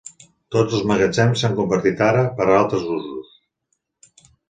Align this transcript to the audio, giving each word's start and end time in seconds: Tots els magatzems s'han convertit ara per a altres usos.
Tots 0.55 0.77
els 0.77 0.85
magatzems 0.91 1.45
s'han 1.45 1.59
convertit 1.61 2.03
ara 2.09 2.25
per 2.41 2.51
a 2.51 2.59
altres 2.65 2.91
usos. 2.99 3.33